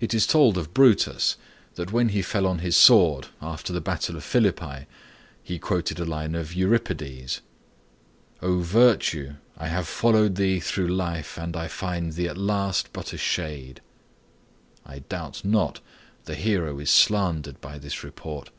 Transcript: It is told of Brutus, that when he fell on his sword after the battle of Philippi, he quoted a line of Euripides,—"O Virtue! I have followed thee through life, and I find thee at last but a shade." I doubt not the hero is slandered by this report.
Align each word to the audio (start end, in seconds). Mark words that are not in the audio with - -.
It 0.00 0.12
is 0.12 0.26
told 0.26 0.58
of 0.58 0.74
Brutus, 0.74 1.38
that 1.76 1.90
when 1.90 2.10
he 2.10 2.20
fell 2.20 2.46
on 2.46 2.58
his 2.58 2.76
sword 2.76 3.28
after 3.40 3.72
the 3.72 3.80
battle 3.80 4.16
of 4.16 4.22
Philippi, 4.22 4.84
he 5.42 5.58
quoted 5.58 5.98
a 5.98 6.04
line 6.04 6.34
of 6.34 6.52
Euripides,—"O 6.54 8.58
Virtue! 8.58 9.36
I 9.56 9.68
have 9.68 9.88
followed 9.88 10.34
thee 10.34 10.60
through 10.60 10.88
life, 10.88 11.38
and 11.38 11.56
I 11.56 11.68
find 11.68 12.12
thee 12.12 12.28
at 12.28 12.36
last 12.36 12.92
but 12.92 13.14
a 13.14 13.16
shade." 13.16 13.80
I 14.84 14.98
doubt 14.98 15.42
not 15.42 15.80
the 16.26 16.34
hero 16.34 16.78
is 16.78 16.90
slandered 16.90 17.62
by 17.62 17.78
this 17.78 18.04
report. 18.04 18.50